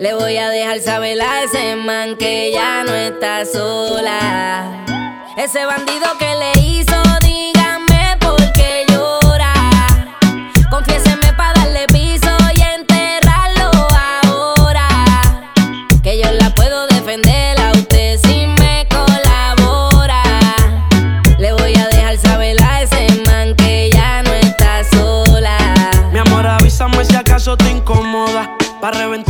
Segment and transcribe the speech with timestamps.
[0.00, 4.82] Le voy a dejar saber a ese man que ya no está sola.
[5.36, 9.52] Ese bandido que le hizo, dígame por qué llora.
[10.70, 13.70] Confiéseme para darle piso y enterrarlo
[14.24, 14.88] ahora.
[16.02, 20.22] Que yo la puedo defender a usted si me colabora.
[21.38, 25.58] Le voy a dejar saber a ese man que ya no está sola.
[26.10, 28.56] Mi amor, avísame si acaso te incomoda.
[28.80, 29.29] Pa' reventarlo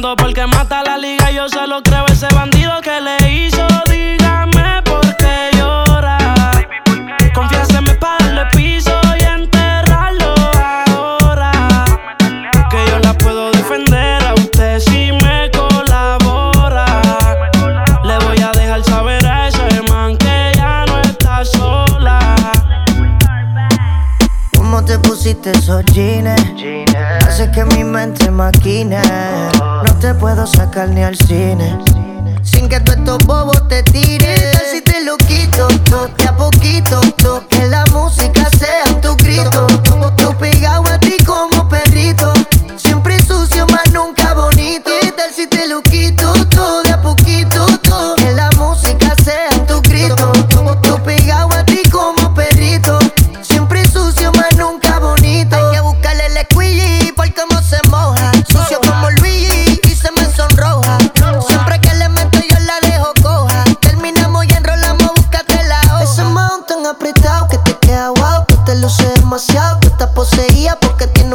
[0.00, 1.30] porque mata la liga.
[1.30, 3.66] Yo se lo creo, ese bandido que le hizo.
[3.90, 6.18] Dígame por qué llora.
[7.34, 11.52] Confiéseme para darle piso y enterrarlo ahora.
[12.70, 16.86] Que yo la puedo defender a usted si me colabora.
[18.04, 22.36] Le voy a dejar saber a ese man que ya no está sola.
[24.56, 25.52] ¿Cómo te pusiste
[25.92, 26.17] jeans?
[30.18, 31.78] Puedo sacar ni al cine.
[32.42, 34.18] Sin que tú estos bobos te tiren.
[34.20, 35.68] ¿Qué tal si te lo quito?
[36.16, 37.00] de a poquito.
[37.18, 39.66] todo, Que la música sea tu grito.
[40.16, 42.32] Tú pegado a ti como perrito.
[42.76, 44.90] Siempre sucio, más nunca bonito.
[45.00, 46.27] ¿Qué tal si te lo quito?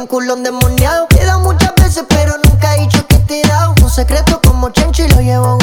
[0.00, 1.06] Un culo endemoniado.
[1.08, 3.74] Te he dado muchas veces, pero nunca he dicho que te he dado.
[3.82, 5.59] Un secreto como Chencho y lo llevo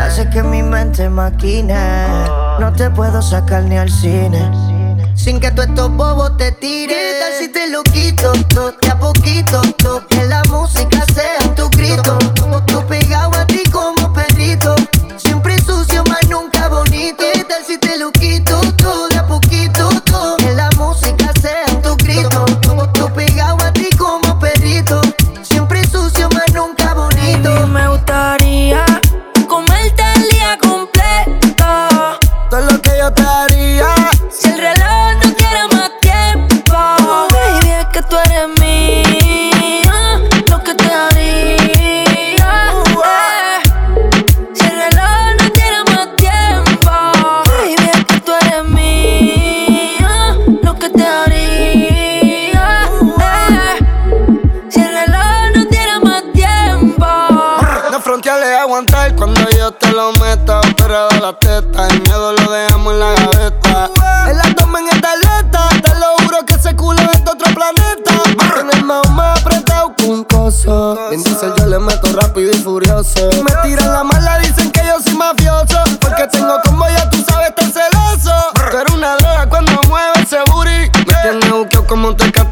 [0.00, 1.74] Hace que mi mente maquine.
[2.60, 4.50] No te puedo sacar ni al cine.
[5.14, 6.96] Sin que tú estos bobos te tiren.
[6.96, 8.32] ¿Qué tal si te lo quito?
[8.48, 9.60] todo de a poquito.
[9.78, 12.18] todo, Que la música sea tu grito.
[12.66, 14.74] Tú pegado a ti como perrito.
[15.16, 17.24] Siempre sucio, más nunca bonito.
[17.32, 18.60] ¿Qué tal si te lo quito?
[18.76, 19.11] todo
[60.82, 63.90] Pero de la teta, el miedo lo dejamos en la gaveta.
[64.28, 68.12] El abdomen está alerta, te lo juro que ese culo es de otro planeta.
[68.54, 70.98] Tiene el mao más apretado que un coso.
[71.08, 73.30] Bien dice yo le meto rápido y furioso.
[73.44, 75.78] Me tiran la mala, dicen que yo soy mafioso.
[76.00, 78.32] Porque tengo como ya tú sabes, tan celoso.
[78.72, 80.90] Eres una droga cuando mueves ese booty.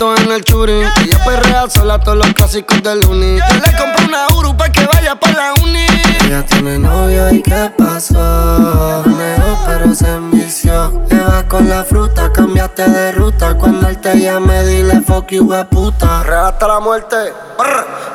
[0.00, 0.80] En el churi.
[1.02, 3.36] Ella perrea sola todos los clásicos del uni.
[3.36, 5.86] Yo le compré una Uru pa' que vaya pa' la uni.
[6.24, 9.02] Ella tiene novio y qué pasó.
[9.04, 11.04] Negó pero se envició.
[11.10, 13.54] Llevas con la fruta, cambiaste de ruta.
[13.54, 16.46] Cuando él te llame, dile fuck you, puta.
[16.46, 17.16] hasta la muerte.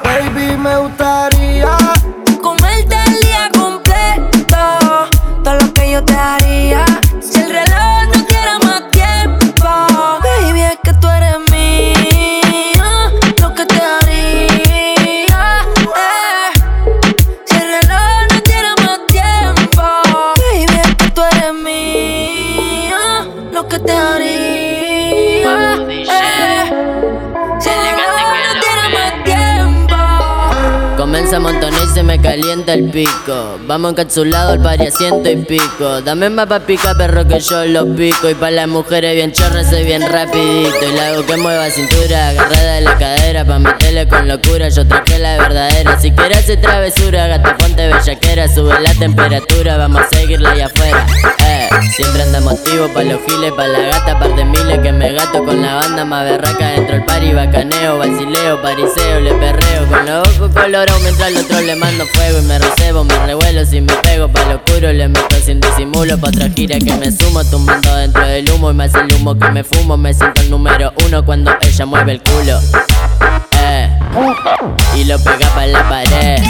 [0.04, 1.78] Baby, me gustaría
[31.16, 33.58] Comienza a y se me calienta el pico.
[33.66, 36.02] Vamos encapsulado al pari a ciento y pico.
[36.02, 38.30] Dame más pa' pica, perro, que yo lo pico.
[38.30, 40.76] Y pa' las mujeres bien chorras soy bien rapidito.
[40.86, 43.46] Y la hago que mueva cintura, agarrada de la cadera.
[43.46, 45.98] Pa' meterle con locura, yo traje la verdadera.
[46.02, 48.54] Si quieres hacer travesura, gata ponte bellaquera.
[48.54, 51.06] Sube la temperatura, vamos a seguirla allá afuera.
[51.48, 54.80] Eh, siempre andamos activos pa' los giles, pa' la gata, par de miles.
[54.80, 56.72] Que me gato con la banda más berraca.
[56.72, 59.88] Dentro el pari, bacaneo, vacileo, pariseo, le perreo.
[59.90, 62.40] Con los ojos colorados mientras al otro le mando fuego.
[62.40, 64.92] Y me recebo, me revuelo, si me pego pa' lo oscuro.
[64.92, 67.44] Le meto sin disimulo pa' otra gira que me sumo.
[67.46, 69.98] Tumbando dentro del humo y más el humo que me fumo.
[69.98, 72.60] Me siento el número uno cuando ella mueve el culo.
[73.62, 73.90] Eh,
[74.96, 76.42] y lo pega pa' la pared.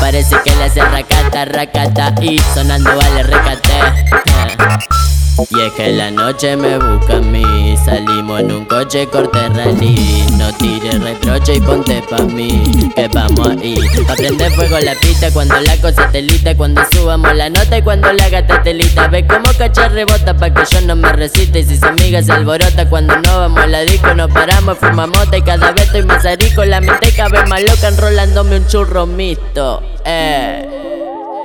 [0.00, 3.78] Parece que le hace racata, racata y sonando vale recate.
[3.78, 5.17] Eh.
[5.50, 7.76] Y es que la noche me busca a mí.
[7.84, 10.26] Salimos en un coche corte rally.
[10.36, 13.76] No tires reproche y ponte pa' mí Que vamos ahí
[14.06, 18.12] Pa' prender fuego la pista cuando la cosa telita Cuando subamos la nota y cuando
[18.12, 21.76] la gata telita Ve como cachar rebota pa' que yo no me resista Y si
[21.76, 25.42] su amiga se alborota cuando no vamos a la disco Nos paramos, fumamos mota y
[25.42, 26.64] cada vez estoy más arico.
[26.64, 29.82] La mente vez más loca enrolándome un churro mixto.
[30.04, 30.68] Eh,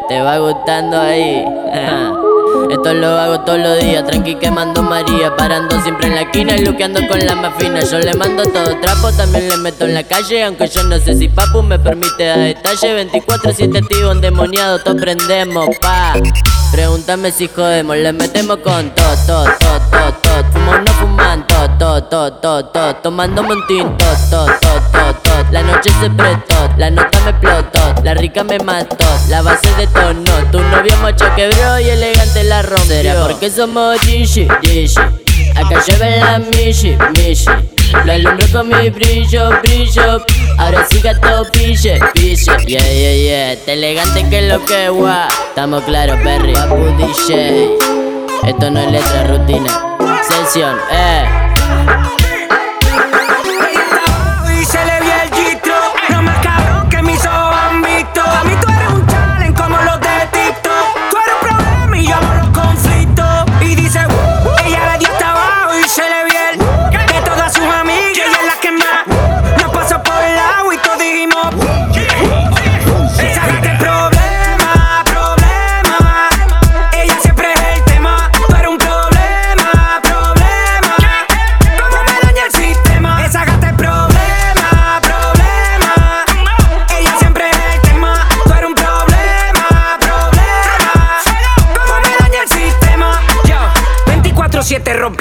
[0.07, 1.43] te va gustando ahí
[2.69, 6.65] Esto lo hago todos los días, tranqui quemando María Parando siempre en la esquina y
[6.65, 7.81] luqueando con la más fina.
[7.81, 11.15] Yo le mando todo trapo, también le meto en la calle Aunque yo no sé
[11.15, 16.13] si papu me permite dar detalle 24-7 activo endemoniado, todos prendemos, pa.
[16.71, 20.51] Pregúntame si jodemos, le metemos con todo, todo, todo, todo, todo.
[20.51, 21.22] Fumo no fuman,
[21.77, 26.69] todo, todo, todo, todo Tomándome un tinto, todo, todo, todo, todo La noche se prestó,
[26.77, 31.25] la nota me explotó La rica me mató, la base de tono Tu novio macho
[31.35, 32.85] quebró y elegante la rompió.
[32.85, 35.01] Será porque somos Dishi, Dishi
[35.55, 37.51] Acá lleva la Mishi, Mishi.
[38.05, 40.23] Lo alumbro con mi brillo, brillo.
[40.57, 42.57] Ahora sí gato pille, pille.
[42.65, 43.53] Yeah, yeah, yeah.
[43.53, 47.77] Este elegante que lo que guá Estamos claros, Perry Papu DJ
[48.43, 49.97] Esto no es letra, rutina.
[50.27, 52.22] Sesión, eh Oh,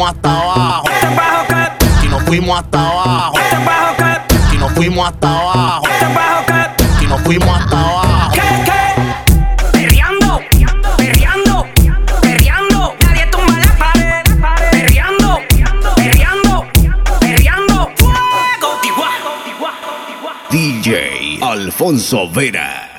[0.00, 0.88] Fuimos hasta abajo.
[0.88, 2.06] ¿Hasta abajo qué?
[2.06, 3.34] Y nos fuimos hasta abajo.
[4.52, 5.82] Y nos fuimos hasta abajo.
[7.00, 8.32] Y nos fuimos hasta abajo.
[8.32, 9.72] ¿Qué, qué?
[9.72, 10.40] Perreando,
[10.96, 11.66] perreando,
[12.22, 12.94] perreando.
[13.00, 14.70] Nadie tumba la pared.
[14.70, 15.40] Perreando,
[15.96, 16.66] perreando,
[17.20, 17.90] perreando.
[17.96, 18.78] Fuego.
[18.80, 19.10] Tigua,
[19.44, 19.72] tigua,
[20.06, 20.32] tigua.
[20.50, 22.89] DJ Alfonso Vera.